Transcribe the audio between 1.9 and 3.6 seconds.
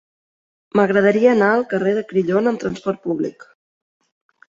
de Crillon amb trasport públic.